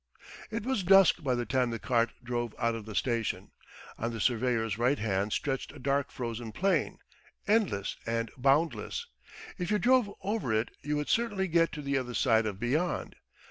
[0.49, 3.51] It was dusk by the time the cart drove out of the station.
[3.99, 6.97] On the surveyor's right hand stretched a dark frozen plain,
[7.47, 9.05] endless and boundless.
[9.59, 13.15] If you drove over it you would certainly get to the other side of beyond.